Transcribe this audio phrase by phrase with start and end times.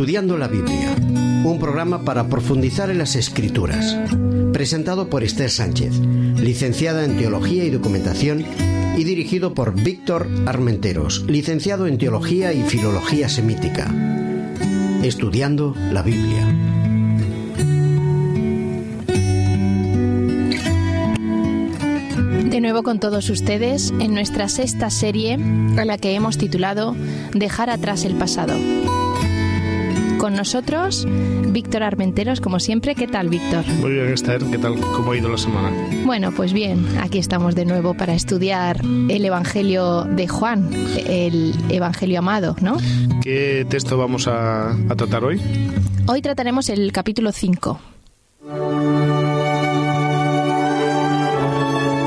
[0.00, 0.96] Estudiando la Biblia,
[1.44, 3.98] un programa para profundizar en las escrituras,
[4.50, 5.92] presentado por Esther Sánchez,
[6.38, 8.46] licenciada en Teología y Documentación,
[8.96, 13.94] y dirigido por Víctor Armenteros, licenciado en Teología y Filología Semítica.
[15.02, 16.46] Estudiando la Biblia.
[22.48, 25.34] De nuevo con todos ustedes en nuestra sexta serie
[25.76, 26.96] a la que hemos titulado
[27.34, 28.54] Dejar atrás el pasado.
[30.20, 31.06] Con nosotros,
[31.46, 32.94] Víctor Armenteros, como siempre.
[32.94, 33.66] ¿Qué tal, Víctor?
[33.80, 34.42] Muy bien, Esther.
[34.50, 34.78] ¿Qué tal?
[34.78, 35.72] ¿Cómo ha ido la semana?
[36.04, 40.68] Bueno, pues bien, aquí estamos de nuevo para estudiar el Evangelio de Juan,
[41.06, 42.76] el Evangelio amado, ¿no?
[43.22, 45.40] ¿Qué texto vamos a, a tratar hoy?
[46.06, 47.80] Hoy trataremos el capítulo 5.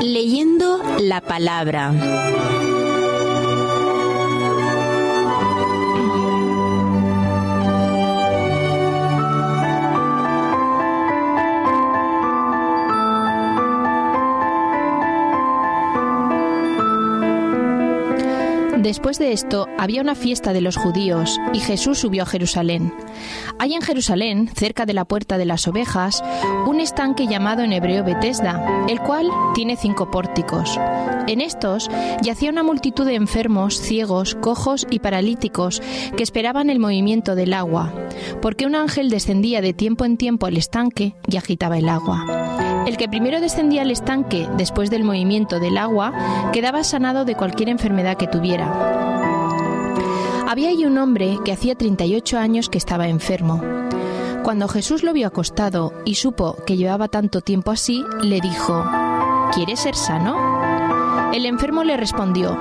[0.02, 1.92] Leyendo la palabra.
[18.84, 22.92] Después de esto había una fiesta de los judíos y Jesús subió a Jerusalén.
[23.58, 26.22] Hay en Jerusalén, cerca de la puerta de las ovejas,
[26.66, 30.78] un estanque llamado en hebreo Betesda, el cual tiene cinco pórticos.
[31.26, 31.88] En estos
[32.20, 35.80] yacía una multitud de enfermos, ciegos, cojos y paralíticos
[36.14, 37.90] que esperaban el movimiento del agua,
[38.42, 42.63] porque un ángel descendía de tiempo en tiempo al estanque y agitaba el agua.
[42.86, 46.12] El que primero descendía al estanque después del movimiento del agua
[46.52, 48.70] quedaba sanado de cualquier enfermedad que tuviera.
[50.46, 53.62] Había allí un hombre que hacía 38 años que estaba enfermo.
[54.42, 58.84] Cuando Jesús lo vio acostado y supo que llevaba tanto tiempo así, le dijo,
[59.54, 61.32] ¿Quieres ser sano?
[61.32, 62.56] El enfermo le respondió,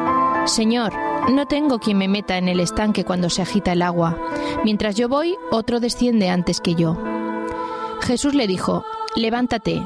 [0.46, 0.94] Señor,
[1.30, 4.18] no tengo quien me meta en el estanque cuando se agita el agua.
[4.64, 6.98] Mientras yo voy, otro desciende antes que yo.
[8.02, 9.86] Jesús le dijo, Levántate,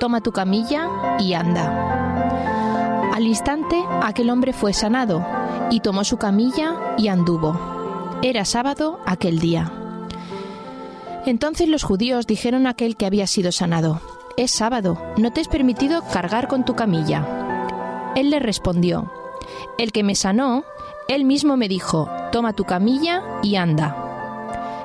[0.00, 3.12] toma tu camilla y anda.
[3.14, 5.24] Al instante aquel hombre fue sanado
[5.70, 7.58] y tomó su camilla y anduvo.
[8.22, 9.72] Era sábado aquel día.
[11.24, 14.00] Entonces los judíos dijeron a aquel que había sido sanado,
[14.36, 18.12] Es sábado, no te es permitido cargar con tu camilla.
[18.14, 19.10] Él le respondió,
[19.78, 20.64] El que me sanó,
[21.08, 23.96] él mismo me dijo, Toma tu camilla y anda.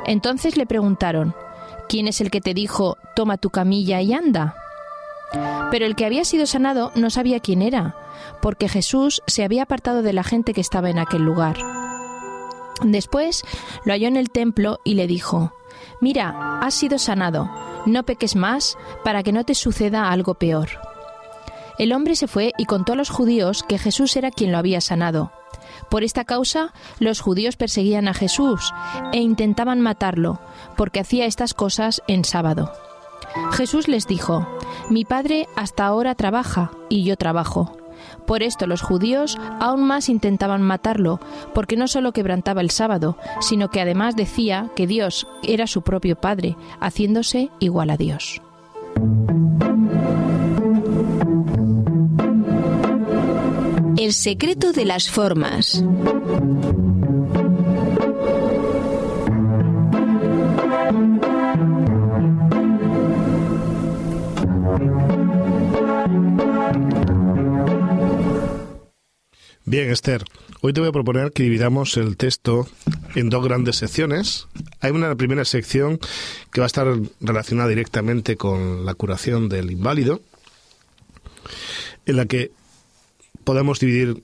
[0.05, 1.35] Entonces le preguntaron,
[1.89, 4.55] ¿Quién es el que te dijo, Toma tu camilla y anda?
[5.71, 7.95] Pero el que había sido sanado no sabía quién era,
[8.41, 11.57] porque Jesús se había apartado de la gente que estaba en aquel lugar.
[12.83, 13.43] Después
[13.85, 15.53] lo halló en el templo y le dijo,
[15.99, 17.49] Mira, has sido sanado,
[17.85, 20.69] no peques más para que no te suceda algo peor.
[21.77, 24.81] El hombre se fue y contó a los judíos que Jesús era quien lo había
[24.81, 25.31] sanado.
[25.89, 28.73] Por esta causa, los judíos perseguían a Jesús
[29.13, 30.39] e intentaban matarlo,
[30.77, 32.71] porque hacía estas cosas en sábado.
[33.51, 34.47] Jesús les dijo,
[34.89, 37.77] Mi Padre hasta ahora trabaja y yo trabajo.
[38.25, 41.19] Por esto los judíos aún más intentaban matarlo,
[41.53, 46.15] porque no solo quebrantaba el sábado, sino que además decía que Dios era su propio
[46.15, 48.41] Padre, haciéndose igual a Dios.
[53.97, 55.83] El secreto de las formas.
[69.65, 70.25] Bien, Esther,
[70.61, 72.67] hoy te voy a proponer que dividamos el texto
[73.13, 74.47] en dos grandes secciones.
[74.79, 75.99] Hay una primera sección
[76.51, 76.87] que va a estar
[77.19, 80.19] relacionada directamente con la curación del inválido,
[82.07, 82.51] en la que
[83.43, 84.23] podemos dividir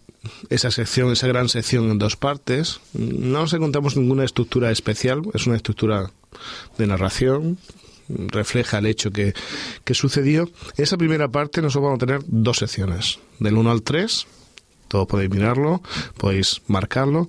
[0.49, 2.81] esa sección, esa gran sección en dos partes.
[2.93, 6.11] No nos encontramos ninguna estructura especial, es una estructura
[6.79, 7.59] de narración,
[8.09, 9.35] refleja el hecho que,
[9.83, 10.49] que sucedió.
[10.77, 14.25] En esa primera parte nosotros vamos a tener dos secciones, del 1 al 3,
[14.87, 15.81] todos podéis mirarlo,
[16.17, 17.27] podéis marcarlo,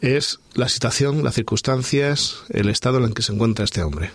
[0.00, 4.12] es la situación, las circunstancias, el estado en el que se encuentra este hombre.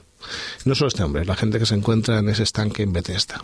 [0.65, 3.43] No solo este hombre, la gente que se encuentra en ese estanque en Bethesda.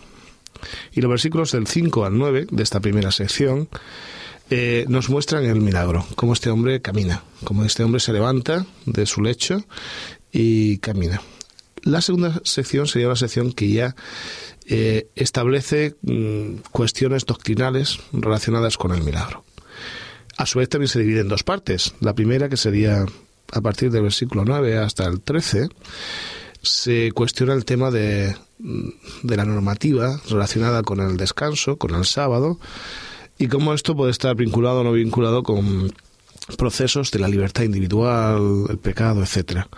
[0.92, 3.68] Y los versículos del 5 al 9 de esta primera sección
[4.50, 9.06] eh, nos muestran el milagro, cómo este hombre camina, cómo este hombre se levanta de
[9.06, 9.64] su lecho
[10.32, 11.22] y camina.
[11.82, 13.94] La segunda sección sería la sección que ya
[14.66, 19.44] eh, establece mm, cuestiones doctrinales relacionadas con el milagro.
[20.36, 21.94] A su vez también se divide en dos partes.
[22.00, 23.04] La primera, que sería
[23.52, 25.68] a partir del versículo 9 hasta el 13,
[26.62, 28.88] se cuestiona el tema de, mm,
[29.22, 32.58] de la normativa relacionada con el descanso, con el sábado,
[33.38, 35.92] y cómo esto puede estar vinculado o no vinculado con
[36.56, 39.68] procesos de la libertad individual, el pecado, etcétera.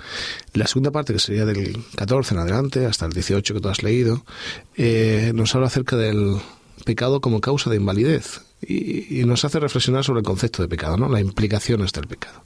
[0.53, 3.83] La segunda parte, que sería del 14 en adelante, hasta el 18 que tú has
[3.83, 4.25] leído,
[4.77, 6.39] eh, nos habla acerca del
[6.85, 11.09] pecado como causa de invalidez y, nos hace reflexionar sobre el concepto de pecado, ¿no?
[11.09, 12.43] las implicaciones del pecado.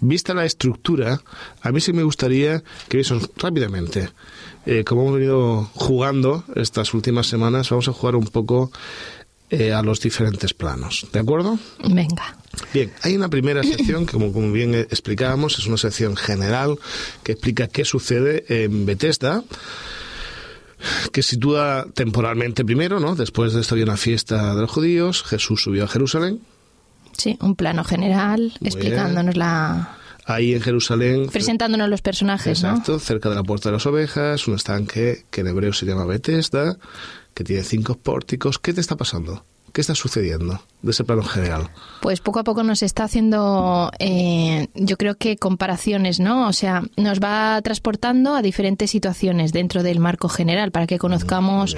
[0.00, 1.22] Vista la estructura,
[1.60, 4.10] a mí sí me gustaría que viésemos rápidamente,
[4.66, 8.72] eh, como hemos venido jugando estas últimas semanas, vamos a jugar un poco
[9.54, 11.06] eh, a los diferentes planos.
[11.12, 11.58] ¿De acuerdo?
[11.86, 12.38] Venga.
[12.72, 16.78] Bien, hay una primera sección que, como, como, bien explicábamos, es una sección general
[17.22, 19.44] que explica qué sucede en Bethesda,
[21.12, 23.14] que sitúa temporalmente primero, ¿no?
[23.14, 26.40] Después de esto hay una fiesta de los judíos, Jesús subió a Jerusalén.
[27.18, 31.28] Sí, un plano general explicándonos la ahí en Jerusalén.
[31.30, 35.48] Presentándonos los personajes, exacto, cerca de la Puerta de las Ovejas, un estanque que en
[35.48, 36.78] hebreo se llama Bethesda,
[37.34, 38.58] que tiene cinco pórticos.
[38.58, 39.44] ¿Qué te está pasando?
[39.72, 41.70] ¿Qué está sucediendo de ese plano general?
[42.02, 46.46] Pues poco a poco nos está haciendo, eh, yo creo que comparaciones, ¿no?
[46.46, 51.74] O sea, nos va transportando a diferentes situaciones dentro del marco general para que conozcamos.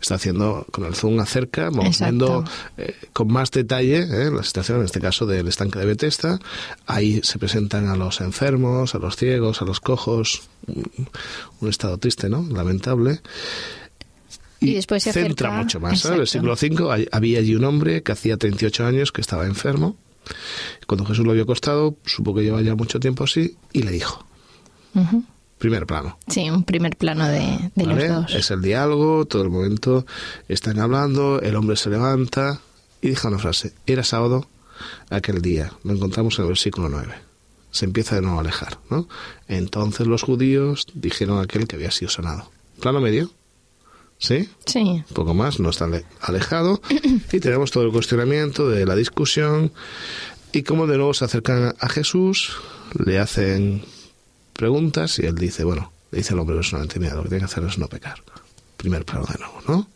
[0.00, 2.44] Está haciendo con el zoom acerca, vamos viendo
[2.78, 6.38] eh, con más detalle eh, la situación, en este caso del estanque de Bethesda.
[6.86, 10.48] Ahí se presentan a los enfermos, a los ciegos, a los cojos.
[11.60, 12.42] Un estado triste, ¿no?
[12.50, 13.20] Lamentable
[14.64, 16.04] y, después se centra mucho más.
[16.04, 19.96] En el siglo V había allí un hombre que hacía 38 años que estaba enfermo.
[20.86, 24.26] Cuando Jesús lo vio acostado, supo que llevaba ya mucho tiempo así y le dijo.
[25.58, 26.18] Primer plano.
[26.28, 28.34] Sí, un primer plano de, los dos.
[28.34, 30.06] Es el diálogo, todo el momento
[30.48, 32.60] están hablando, el hombre se levanta
[33.00, 33.72] y dijo una frase.
[33.86, 34.46] Era sábado
[35.10, 35.72] aquel día.
[35.84, 37.14] Lo encontramos en el versículo 9.
[37.70, 38.78] Se empieza de nuevo a alejar.
[38.90, 39.08] ¿no?
[39.48, 42.50] Entonces los judíos dijeron a aquel que había sido sanado.
[42.80, 43.30] Plano medio.
[44.18, 44.48] ¿Sí?
[44.66, 44.80] Sí.
[44.80, 45.88] Un poco más, no está
[46.20, 46.80] alejado.
[47.32, 49.72] y tenemos todo el cuestionamiento de la discusión
[50.52, 52.52] y cómo de nuevo se acercan a Jesús,
[53.04, 53.84] le hacen
[54.52, 57.52] preguntas y él dice, bueno, le dice al hombre personalmente, mira, lo que tiene que
[57.52, 58.22] hacer es no pecar.
[58.76, 59.88] Primer plano de nuevo, ¿no?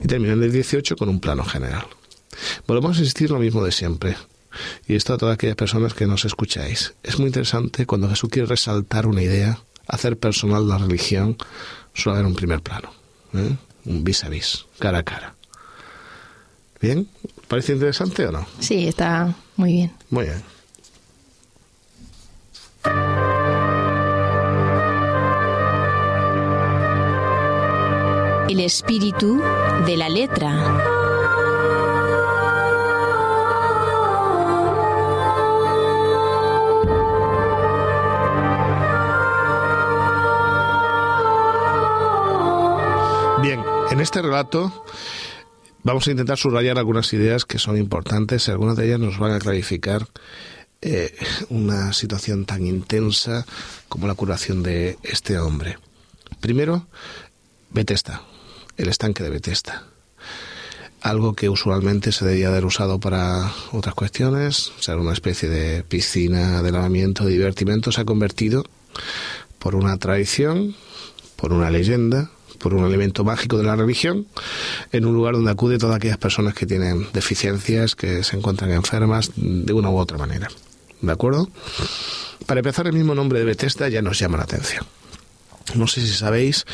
[0.00, 1.86] Y termina en el 18 con un plano general.
[2.66, 4.16] Volvemos a insistir lo mismo de siempre.
[4.86, 6.94] Y esto a todas aquellas personas que nos escucháis.
[7.02, 11.36] Es muy interesante cuando Jesús quiere resaltar una idea, hacer personal la religión,
[11.94, 12.92] suele haber un primer plano,
[13.34, 13.56] ¿eh?
[13.84, 15.34] un vis a vis, cara a cara.
[16.80, 17.08] ¿Bien?
[17.48, 18.46] ¿Parece interesante o no?
[18.58, 19.92] Sí, está muy bien.
[20.10, 20.42] Muy bien.
[28.48, 29.40] El espíritu
[29.86, 30.91] de la letra.
[44.02, 44.84] Este relato
[45.84, 49.32] vamos a intentar subrayar algunas ideas que son importantes y algunas de ellas nos van
[49.32, 50.06] a clarificar
[50.80, 51.14] eh,
[51.50, 53.46] una situación tan intensa
[53.88, 55.78] como la curación de este hombre.
[56.40, 56.88] Primero,
[57.70, 58.22] Bethesda,
[58.76, 59.86] el estanque de Bethesda.
[61.00, 66.62] Algo que usualmente se debía haber usado para otras cuestiones, ser una especie de piscina
[66.62, 68.64] de lavamiento, de divertimento, se ha convertido
[69.60, 70.74] por una tradición,
[71.36, 72.30] por una leyenda,
[72.62, 74.26] por un elemento mágico de la religión,
[74.92, 79.32] en un lugar donde acude todas aquellas personas que tienen deficiencias, que se encuentran enfermas
[79.36, 80.48] de una u otra manera.
[81.00, 81.48] ¿De acuerdo?
[82.46, 84.86] Para empezar, el mismo nombre de Bethesda ya nos llama la atención.
[85.74, 86.64] No sé si sabéis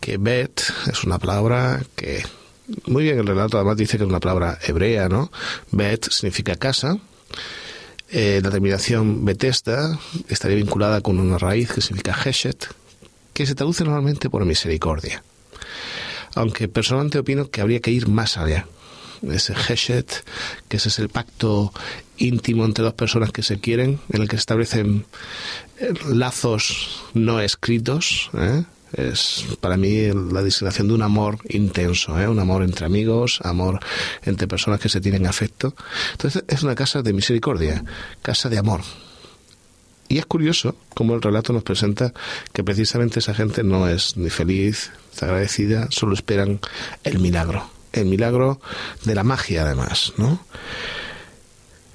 [0.00, 2.22] que Bet es una palabra que
[2.86, 5.30] muy bien el relato además dice que es una palabra hebrea, ¿no?
[5.70, 6.98] Bet significa casa.
[8.10, 9.98] Eh, la terminación Bethesda
[10.28, 12.68] estaría vinculada con una raíz que significa Heshet,
[13.34, 15.22] que se traduce normalmente por misericordia.
[16.34, 18.66] Aunque personalmente opino que habría que ir más allá.
[19.22, 20.24] Ese Heshet,
[20.68, 21.72] que ese es el pacto
[22.16, 25.06] íntimo entre dos personas que se quieren, en el que se establecen
[25.78, 28.64] eh, lazos no escritos, ¿eh?
[28.96, 32.28] es para mí la designación de un amor intenso, ¿eh?
[32.28, 33.80] un amor entre amigos, amor
[34.22, 35.74] entre personas que se tienen afecto.
[36.12, 37.84] Entonces es una casa de misericordia,
[38.22, 38.82] casa de amor,
[40.08, 42.12] y es curioso cómo el relato nos presenta
[42.52, 46.60] que precisamente esa gente no es ni feliz, ni agradecida, solo esperan
[47.04, 48.60] el milagro, el milagro
[49.04, 50.44] de la magia además, ¿no?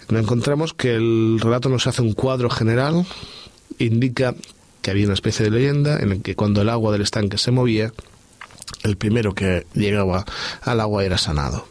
[0.09, 3.05] Nos encontramos que el relato nos hace un cuadro general,
[3.77, 4.33] indica
[4.81, 7.51] que había una especie de leyenda en el que cuando el agua del estanque se
[7.51, 7.93] movía,
[8.83, 10.25] el primero que llegaba
[10.61, 11.67] al agua era sanado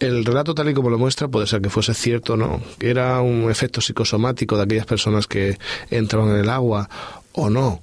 [0.00, 3.20] el relato tal y como lo muestra puede ser que fuese cierto o no, era
[3.20, 5.58] un efecto psicosomático de aquellas personas que
[5.90, 6.88] entraban en el agua
[7.32, 7.80] o no.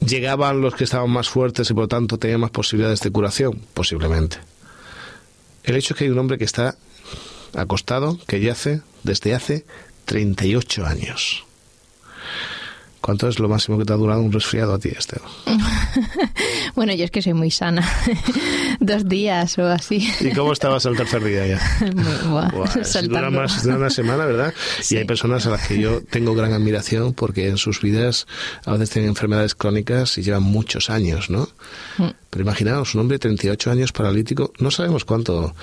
[0.00, 3.60] ¿Llegaban los que estaban más fuertes y por lo tanto tenían más posibilidades de curación?
[3.74, 4.38] Posiblemente.
[5.64, 6.76] El hecho es que hay un hombre que está
[7.54, 9.64] acostado que yace desde hace
[10.04, 11.47] 38 años.
[13.08, 15.22] ¿Cuánto es lo máximo que te ha durado un resfriado a ti, Esther?
[16.74, 17.82] bueno, yo es que soy muy sana.
[18.80, 20.06] Dos días o así.
[20.20, 21.58] ¿Y cómo estabas el tercer día ya?
[22.84, 24.52] si dura más de una semana, ¿verdad?
[24.90, 28.26] Y hay personas a las que yo tengo gran admiración porque en sus vidas
[28.66, 31.48] a veces tienen enfermedades crónicas y llevan muchos años, ¿no?
[31.96, 32.10] Mm.
[32.28, 35.54] Pero imaginaos, un hombre de 38 años paralítico, no sabemos cuánto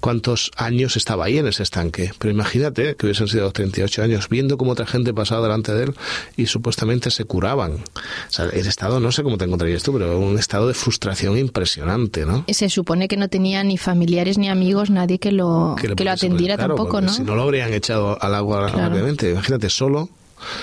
[0.00, 2.12] cuántos años estaba ahí en ese estanque.
[2.18, 5.94] Pero imagínate que hubiesen sido 38 años, viendo cómo otra gente pasaba delante de él
[6.36, 7.72] y supuestamente se curaban.
[7.74, 11.38] O sea, el estado, no sé cómo te encontrarías tú, pero un estado de frustración
[11.38, 12.44] impresionante, ¿no?
[12.48, 16.56] Se supone que no tenía ni familiares ni amigos, nadie que lo, que, lo atendiera
[16.56, 17.12] tampoco, ¿no?
[17.12, 19.30] Si no lo habrían echado al agua rápidamente.
[19.30, 20.08] Imagínate, solo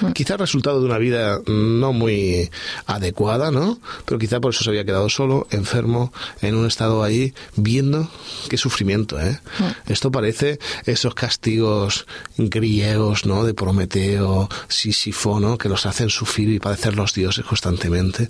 [0.01, 0.11] Mm.
[0.11, 2.49] Quizá resultado de una vida no muy
[2.85, 3.79] adecuada, ¿no?
[4.05, 8.09] Pero quizá por eso se había quedado solo, enfermo, en un estado ahí, viendo
[8.49, 9.39] qué sufrimiento, ¿eh?
[9.59, 9.91] Mm.
[9.91, 12.05] Esto parece esos castigos
[12.37, 13.43] griegos, ¿no?
[13.43, 15.57] De Prometeo, Sísifo, ¿no?
[15.57, 18.29] Que los hacen sufrir y padecer los dioses constantemente.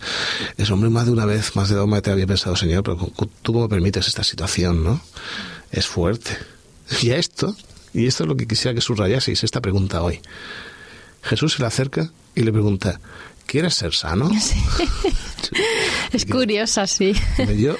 [0.57, 3.11] Es hombre, más de una vez, más de dos veces había pensado, Señor, pero
[3.41, 5.01] tú cómo permites esta situación, ¿no?
[5.71, 6.37] Es fuerte.
[7.01, 7.55] Y a esto,
[7.93, 10.21] y esto es lo que quisiera que subrayaseis esta pregunta hoy.
[11.21, 12.99] Jesús se le acerca y le pregunta,
[13.45, 14.29] ¿quieres ser sano?
[16.13, 17.13] es curiosa, sí.
[17.57, 17.75] Yo,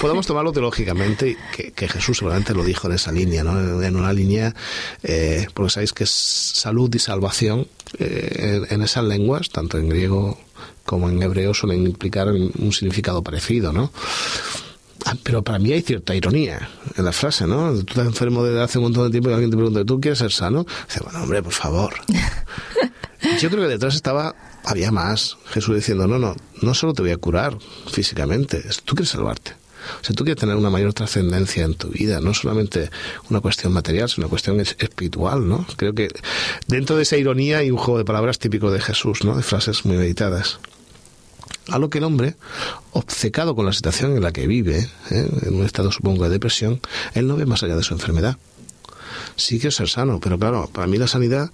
[0.00, 3.82] podemos tomarlo teológicamente, que, que, Jesús seguramente lo dijo en esa línea, ¿no?
[3.82, 4.54] en una línea,
[5.02, 7.66] eh, porque sabéis que es salud y salvación
[7.98, 10.38] eh, en, esas lenguas, tanto en griego
[10.84, 13.92] como en hebreo, suelen implicar un significado parecido, ¿no?
[15.10, 17.72] Ah, pero para mí hay cierta ironía en la frase, ¿no?
[17.72, 20.18] Tú estás enfermo desde hace un montón de tiempo y alguien te pregunta, ¿tú quieres
[20.18, 20.66] ser sano?
[20.86, 21.94] Dice, bueno, hombre, por favor.
[23.40, 24.34] Yo creo que detrás estaba,
[24.66, 25.38] había más.
[25.46, 27.56] Jesús diciendo, no, no, no solo te voy a curar
[27.90, 29.52] físicamente, tú quieres salvarte.
[30.02, 32.90] O sea, tú quieres tener una mayor trascendencia en tu vida, no solamente
[33.30, 35.66] una cuestión material, sino una cuestión espiritual, ¿no?
[35.78, 36.08] Creo que
[36.66, 39.34] dentro de esa ironía hay un juego de palabras típico de Jesús, ¿no?
[39.34, 40.58] De frases muy meditadas.
[41.70, 42.36] A lo que el hombre,
[42.92, 45.28] obcecado con la situación en la que vive, ¿eh?
[45.42, 46.80] en un estado supongo de depresión,
[47.14, 48.36] él no ve más allá de su enfermedad.
[49.36, 51.50] Sí que es ser sano, pero claro, para mí la sanidad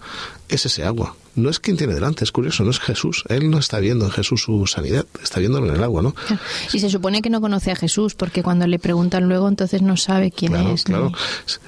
[0.48, 1.16] es ese agua.
[1.34, 3.24] No es quien tiene delante, es curioso, no es Jesús.
[3.28, 6.14] Él no está viendo en Jesús su sanidad, está viéndolo en el agua, ¿no?
[6.72, 9.96] Y se supone que no conoce a Jesús, porque cuando le preguntan luego, entonces no
[9.96, 10.84] sabe quién es.
[10.84, 11.12] Claro,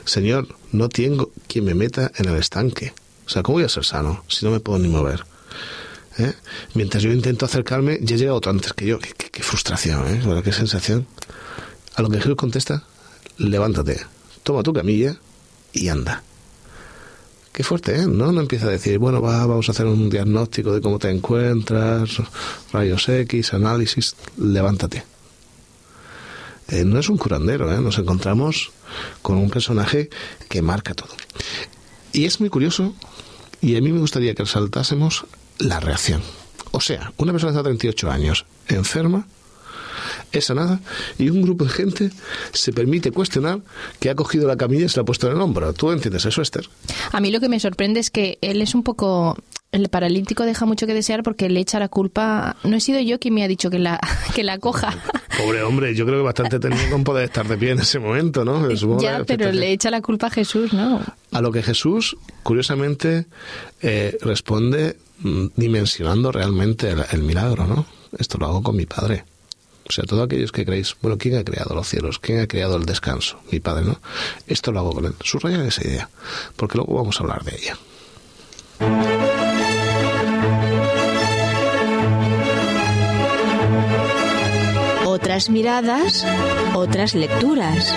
[0.04, 2.94] Señor, no tengo quien me meta en el estanque.
[3.26, 5.24] O sea, ¿cómo voy a ser sano si no me puedo ni mover?
[6.18, 6.34] ¿Eh?
[6.74, 8.98] Mientras yo intento acercarme, ya llega otro antes que yo.
[8.98, 10.42] Qué, frustración, ¿eh?
[10.42, 11.06] qué sensación.
[11.94, 12.84] A lo que Jesús contesta,
[13.38, 14.00] levántate,
[14.42, 15.16] toma tu camilla
[15.72, 16.22] y anda.
[17.52, 18.06] Qué fuerte, ¿eh?
[18.06, 18.32] ¿No?
[18.32, 22.20] No empieza a decir, bueno, va, vamos a hacer un diagnóstico de cómo te encuentras,
[22.70, 25.04] rayos X, análisis, levántate.
[26.68, 27.80] Eh, no es un curandero, ¿eh?
[27.80, 28.72] Nos encontramos
[29.22, 30.10] con un personaje
[30.50, 31.14] que marca todo.
[32.12, 32.94] Y es muy curioso,
[33.62, 35.24] y a mí me gustaría que resaltásemos
[35.58, 36.22] la reacción.
[36.72, 39.26] O sea, una persona de 38 años, enferma,
[40.32, 40.80] es sanada
[41.18, 42.10] y un grupo de gente
[42.52, 43.60] se permite cuestionar
[44.00, 45.72] que ha cogido la camilla y se la ha puesto en el hombro.
[45.72, 46.68] ¿Tú entiendes eso, Esther?
[47.12, 49.36] A mí lo que me sorprende es que él es un poco
[49.72, 52.56] el paralítico deja mucho que desear porque le echa la culpa.
[52.64, 54.00] No he sido yo quien me ha dicho que la,
[54.34, 54.96] que la coja.
[55.36, 58.44] Pobre hombre, yo creo que bastante tenía con poder estar de pie en ese momento,
[58.44, 58.70] ¿no?
[58.98, 61.02] ya, pero le echa la culpa a Jesús, ¿no?
[61.32, 63.26] A lo que Jesús, curiosamente,
[63.82, 67.86] eh, responde dimensionando realmente el, milagro, ¿no?
[68.18, 69.24] Esto lo hago con mi Padre.
[69.88, 72.18] O sea, todos aquellos que creéis, bueno, ¿quién ha creado los cielos?
[72.18, 73.38] ¿Quién ha creado el descanso?
[73.52, 74.00] Mi Padre, ¿no?
[74.46, 75.14] Esto lo hago con él.
[75.22, 76.10] Subraya esa idea,
[76.56, 77.78] porque luego vamos a hablar de ella.
[85.06, 86.26] Otras miradas,
[86.74, 87.94] otras lecturas.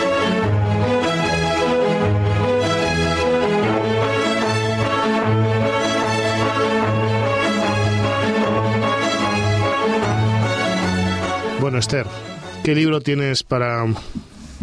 [11.69, 12.07] Bueno, Esther,
[12.63, 13.85] ¿qué libro tienes para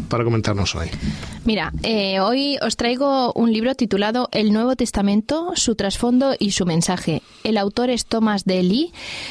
[0.09, 0.89] para comentarnos hoy?
[1.45, 6.67] Mira, eh, hoy os traigo un libro titulado El Nuevo Testamento, su trasfondo y su
[6.67, 7.23] mensaje.
[7.45, 8.61] El autor es Thomas de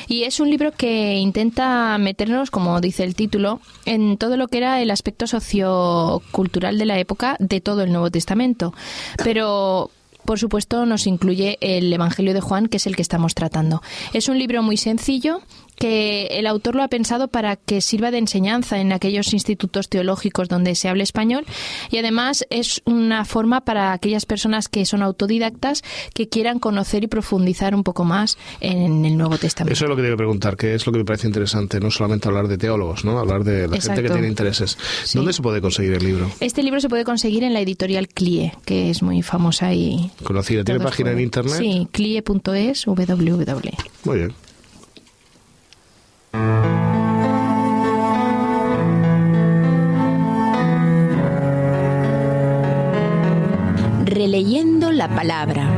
[0.07, 4.59] y es un libro que intenta meternos, como dice el título, en todo lo que
[4.59, 8.73] era el aspecto sociocultural de la época de todo el Nuevo Testamento.
[9.21, 9.91] Pero
[10.25, 13.83] por supuesto, nos incluye el Evangelio de Juan, que es el que estamos tratando.
[14.11, 15.41] Es un libro muy sencillo
[15.77, 20.47] que el autor lo ha pensado para que sirva de enseñanza en aquellos institutos teológicos
[20.47, 21.45] donde se hable español
[21.91, 27.07] y además es una forma para aquellas personas que son autodidactas que quieran conocer y
[27.07, 29.73] profundizar un poco más en el Nuevo Testamento.
[29.73, 32.27] Eso es lo que que preguntar, que es lo que me parece interesante, no solamente
[32.27, 33.19] hablar de teólogos, ¿no?
[33.19, 34.77] hablar de la gente que tiene intereses.
[35.13, 36.29] ¿Dónde se puede conseguir el libro?
[36.39, 40.11] Este libro se puede conseguir en la editorial CLIE, que es muy famosa y...
[40.23, 40.63] Conocida.
[40.63, 41.55] ¿Tiene página en internet?
[41.57, 43.69] Sí, clie.es, www.
[44.03, 44.44] Muy bien.
[54.05, 55.69] Releyendo la palabra.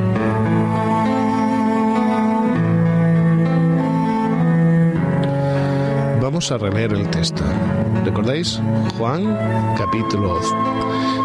[6.22, 7.44] Vamos a releer el texto.
[8.06, 8.62] ¿Recordáis?
[8.98, 9.38] Juan,
[9.78, 10.40] capítulo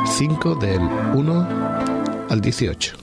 [0.07, 0.81] 5, del
[1.15, 1.49] 1
[2.31, 2.97] al 18.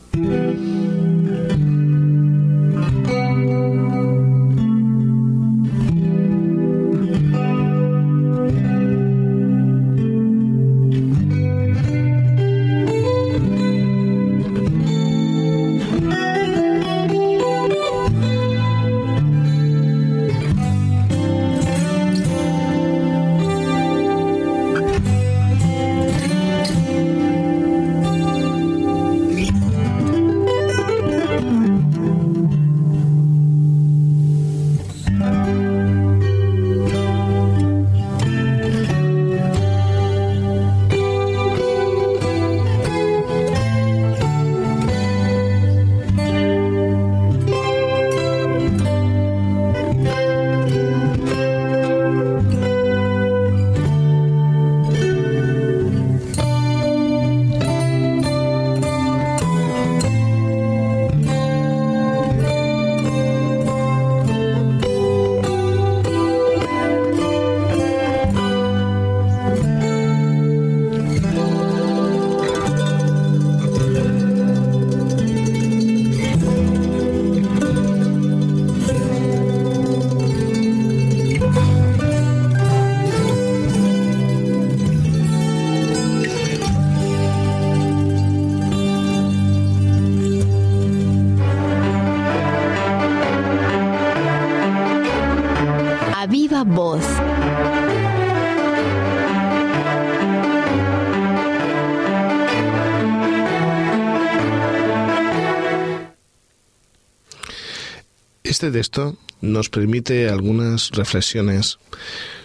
[108.44, 111.80] Este texto nos permite algunas reflexiones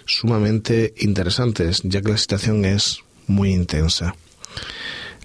[0.07, 4.15] sumamente interesantes, ya que la situación es muy intensa.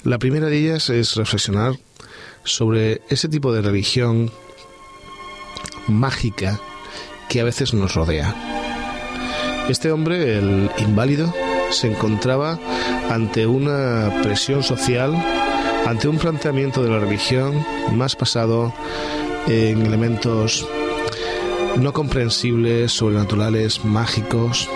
[0.03, 1.73] La primera de ellas es reflexionar
[2.43, 4.31] sobre ese tipo de religión
[5.87, 6.59] mágica
[7.27, 8.58] que a veces nos rodea.
[9.69, 11.31] Este hombre, el inválido,
[11.69, 12.57] se encontraba
[13.11, 15.13] ante una presión social,
[15.85, 18.73] ante un planteamiento de la religión más basado
[19.45, 20.67] en elementos
[21.77, 24.67] no comprensibles, sobrenaturales, mágicos,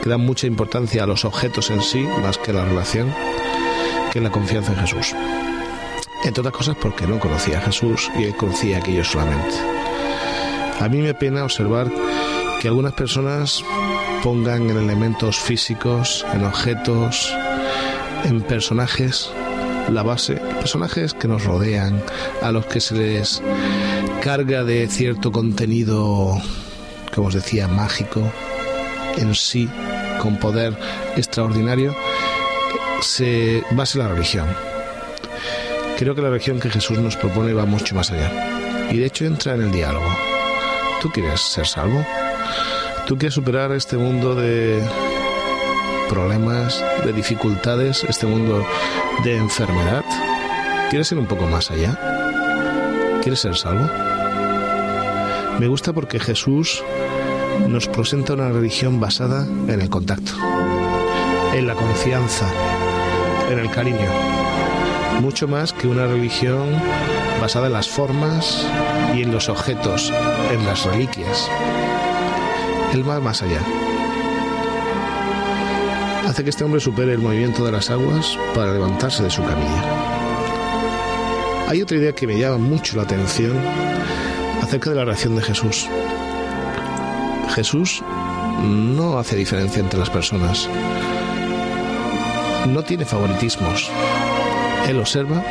[0.00, 3.12] que dan mucha importancia a los objetos en sí, más que la relación,
[4.12, 5.16] que la confianza en Jesús.
[6.22, 9.56] Entre otras cosas porque no conocía a Jesús y él conocía a aquellos solamente.
[10.78, 11.90] A mí me pena observar
[12.60, 13.64] que algunas personas
[14.22, 17.34] pongan en elementos físicos, en objetos,
[18.24, 19.30] en personajes,
[19.90, 22.02] la base, personajes que nos rodean,
[22.40, 23.42] a los que se les
[24.22, 26.40] carga de cierto contenido,
[27.14, 28.22] como os decía, mágico
[29.18, 29.68] en sí,
[30.20, 30.78] con poder
[31.16, 31.94] extraordinario,
[33.00, 34.46] se basa en la religión.
[35.98, 38.88] Creo que la religión que Jesús nos propone va mucho más allá.
[38.90, 40.08] Y de hecho entra en el diálogo.
[41.00, 42.04] ¿Tú quieres ser salvo?
[43.06, 44.80] ¿Tú quieres superar este mundo de
[46.08, 48.64] problemas, de dificultades, este mundo
[49.24, 50.04] de enfermedad?
[50.88, 51.98] ¿Quieres ir un poco más allá?
[53.22, 53.88] ¿Quieres ser salvo?
[55.58, 56.82] Me gusta porque Jesús
[57.68, 60.32] nos presenta una religión basada en el contacto,
[61.54, 62.48] en la confianza,
[63.50, 64.10] en el cariño,
[65.20, 66.68] mucho más que una religión
[67.40, 68.66] basada en las formas
[69.14, 70.12] y en los objetos,
[70.52, 71.50] en las reliquias.
[72.92, 73.60] Él va más allá.
[76.26, 79.82] Hace que este hombre supere el movimiento de las aguas para levantarse de su camilla.
[81.68, 83.56] Hay otra idea que me llama mucho la atención
[84.62, 85.88] acerca de la reacción de Jesús.
[87.54, 88.02] Jesús
[88.62, 90.68] no hace diferencia entre las personas.
[92.68, 93.90] No tiene favoritismos.
[94.86, 95.42] Él observa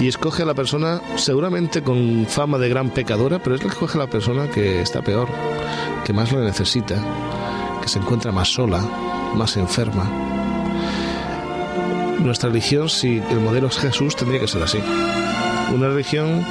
[0.00, 3.74] y escoge a la persona seguramente con fama de gran pecadora, pero es la que
[3.74, 5.28] escoge a la persona que está peor,
[6.10, 6.96] que más lo necesita,
[7.80, 8.80] que se encuentra más sola,
[9.36, 10.10] más enferma.
[12.18, 14.80] Nuestra religión, si el modelo es Jesús, tendría que ser así.
[15.72, 16.44] Una religión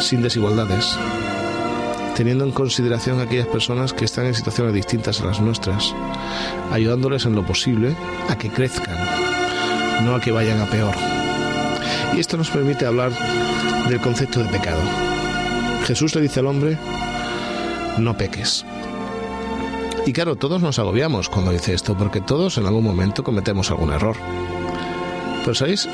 [0.00, 0.98] sin desigualdades,
[2.16, 5.94] teniendo en consideración a aquellas personas que están en situaciones distintas a las nuestras,
[6.72, 7.94] ayudándoles en lo posible
[8.28, 8.98] a que crezcan,
[10.04, 10.96] no a que vayan a peor.
[12.16, 13.12] Y esto nos permite hablar
[13.88, 14.82] del concepto de pecado.
[15.84, 16.76] Jesús le dice al hombre,
[17.98, 18.66] no peques.
[20.06, 23.92] Y claro, todos nos agobiamos cuando dice esto, porque todos en algún momento cometemos algún
[23.92, 24.16] error.
[25.40, 25.88] Pero ¿sabéis?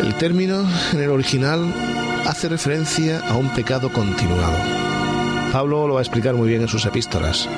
[0.00, 1.74] El término en el original
[2.24, 4.56] hace referencia a un pecado continuado.
[5.52, 7.48] Pablo lo va a explicar muy bien en sus epístolas.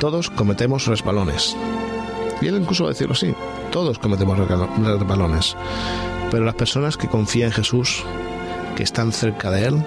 [0.00, 1.54] Todos cometemos resbalones.
[2.40, 3.34] Y él incluso va a decirlo así.
[3.70, 5.54] Todos cometemos resbalones.
[6.30, 8.04] Pero las personas que confían en Jesús,
[8.74, 9.84] que están cerca de Él,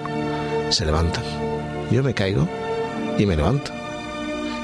[0.70, 1.24] se levantan.
[1.90, 2.48] Yo me caigo
[3.18, 3.85] y me levanto.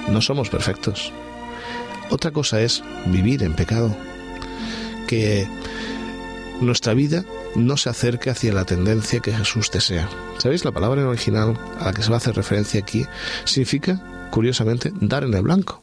[0.09, 1.13] No somos perfectos.
[2.11, 3.97] Otra cosa es vivir en pecado.
[5.07, 5.47] Que
[6.61, 10.09] nuestra vida no se acerque hacia la tendencia que Jesús desea.
[10.39, 10.65] ¿Sabéis?
[10.65, 13.07] La palabra en original a la que se va a hacer referencia aquí
[13.45, 15.83] significa, curiosamente, dar en el blanco.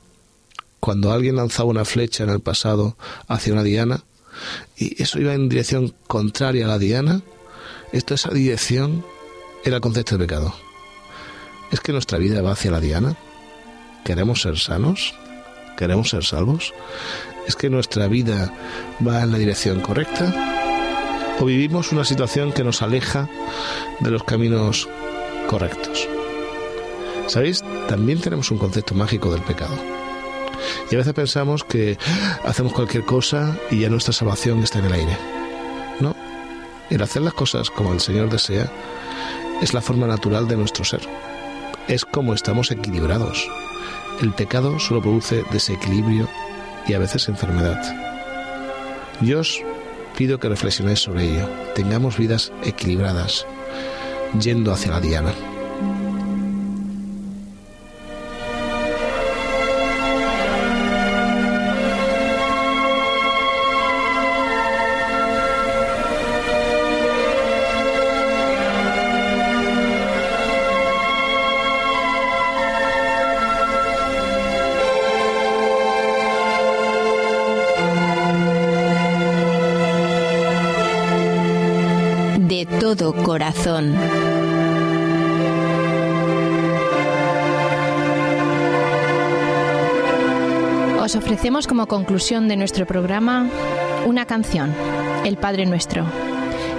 [0.80, 4.04] Cuando alguien lanzaba una flecha en el pasado hacia una diana
[4.78, 7.22] y eso iba en dirección contraria a la diana,
[7.92, 9.06] esto, esa dirección
[9.64, 10.54] era el concepto de pecado.
[11.72, 13.18] ¿Es que nuestra vida va hacia la diana?
[14.04, 15.14] ¿Queremos ser sanos?
[15.78, 16.74] ¿Queremos ser salvos?
[17.48, 18.52] ¿Es que nuestra vida
[19.06, 20.34] va en la dirección correcta?
[21.40, 23.30] ¿O vivimos una situación que nos aleja
[24.00, 24.90] de los caminos
[25.48, 26.08] correctos?
[27.28, 27.64] ¿Sabéis?
[27.88, 29.76] También tenemos un concepto mágico del pecado.
[30.92, 31.98] Y a veces pensamos que
[32.44, 35.18] hacemos cualquier cosa y ya nuestra salvación está en el aire.
[36.00, 36.16] No.
[36.90, 38.72] El hacer las cosas como el Señor desea
[39.62, 41.02] es la forma natural de nuestro ser.
[41.88, 43.48] Es como estamos equilibrados.
[44.22, 46.28] El pecado solo produce desequilibrio
[46.88, 47.82] y a veces enfermedad.
[49.22, 49.64] Yo os
[50.18, 51.50] pido que reflexionéis sobre ello.
[51.74, 53.48] Tengamos vidas equilibradas,
[54.42, 55.34] yendo hacia la diana.
[91.02, 93.50] Os ofrecemos como conclusión de nuestro programa
[94.08, 94.74] una canción,
[95.26, 96.06] El Padre Nuestro,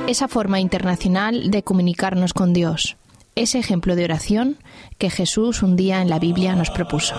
[0.07, 2.97] esa forma internacional de comunicarnos con Dios,
[3.35, 4.57] ese ejemplo de oración
[4.97, 7.15] que Jesús un día en la Biblia nos propuso.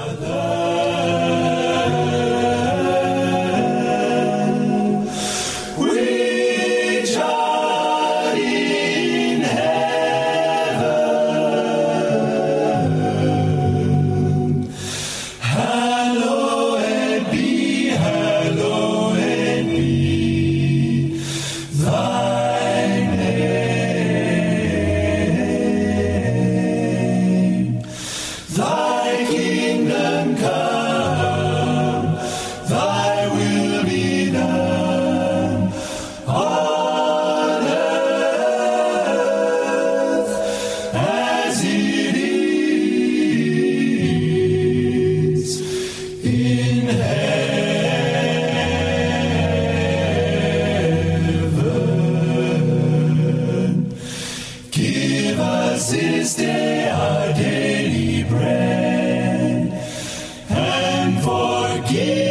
[61.85, 62.30] again.